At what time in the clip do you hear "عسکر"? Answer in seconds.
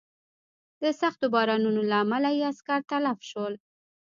2.51-2.79